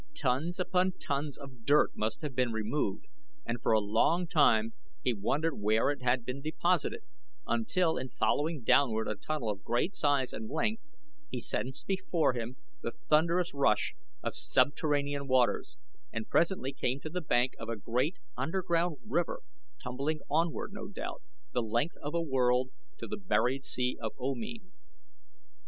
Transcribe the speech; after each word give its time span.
Tons 0.15 0.59
upon 0.59 0.93
tons 0.93 1.37
of 1.37 1.63
dirt 1.63 1.91
must 1.93 2.23
have 2.23 2.33
been 2.33 2.51
removed, 2.51 3.05
and 3.45 3.61
for 3.61 3.71
a 3.71 3.79
long 3.79 4.25
time 4.25 4.73
he 5.03 5.13
wondered 5.13 5.59
where 5.59 5.91
it 5.91 6.01
had 6.01 6.25
been 6.25 6.41
deposited, 6.41 7.01
until 7.45 7.97
in 7.99 8.09
following 8.09 8.63
downward 8.63 9.07
a 9.07 9.13
tunnel 9.13 9.51
of 9.51 9.63
great 9.63 9.95
size 9.95 10.33
and 10.33 10.49
length 10.49 10.81
he 11.29 11.39
sensed 11.39 11.85
before 11.85 12.33
him 12.33 12.57
the 12.81 12.93
thunderous 13.09 13.53
rush 13.53 13.93
of 14.23 14.33
subterranean 14.33 15.27
waters, 15.27 15.77
and 16.11 16.27
presently 16.29 16.73
came 16.73 16.99
to 16.99 17.09
the 17.11 17.21
bank 17.21 17.53
of 17.59 17.69
a 17.69 17.75
great, 17.77 18.17
underground 18.35 18.97
river, 19.05 19.41
tumbling 19.83 20.19
onward, 20.31 20.73
no 20.73 20.87
doubt, 20.87 21.21
the 21.53 21.61
length 21.61 21.97
of 21.97 22.15
a 22.15 22.21
world 22.23 22.71
to 22.97 23.05
the 23.05 23.17
buried 23.17 23.63
sea 23.63 23.99
of 24.01 24.13
Omean. 24.17 24.71